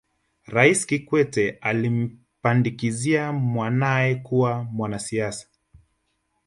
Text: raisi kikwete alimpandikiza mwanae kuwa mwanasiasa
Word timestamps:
raisi 0.45 0.87
kikwete 0.87 1.49
alimpandikiza 1.61 3.31
mwanae 3.31 4.15
kuwa 4.15 4.63
mwanasiasa 4.63 5.47